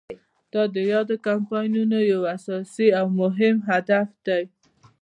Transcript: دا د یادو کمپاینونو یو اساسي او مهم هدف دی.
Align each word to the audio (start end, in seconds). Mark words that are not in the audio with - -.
دا 0.53 0.63
د 0.75 0.77
یادو 0.93 1.15
کمپاینونو 1.27 1.97
یو 2.11 2.21
اساسي 2.35 2.87
او 2.99 3.05
مهم 3.21 3.55
هدف 3.69 4.07
دی. 4.27 4.43